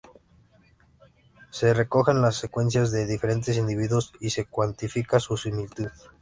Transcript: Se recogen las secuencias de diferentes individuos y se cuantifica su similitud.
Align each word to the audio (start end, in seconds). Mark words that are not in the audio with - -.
Se 1.51 1.75
recogen 1.75 2.23
las 2.23 2.33
secuencias 2.35 2.89
de 2.89 3.05
diferentes 3.05 3.55
individuos 3.55 4.13
y 4.19 4.31
se 4.31 4.45
cuantifica 4.45 5.19
su 5.19 5.37
similitud. 5.37 5.89